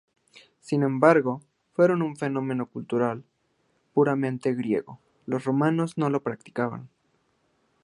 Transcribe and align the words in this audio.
Sin 0.59 0.81
embargo, 0.81 1.43
fueron 1.73 2.01
un 2.01 2.15
fenómeno 2.15 2.65
cultural 2.65 3.23
puramente 3.93 4.51
griego, 4.55 4.99
los 5.27 5.43
romanos 5.45 5.95
no 5.95 6.09
las 6.09 6.23
practicaron. 6.23 6.89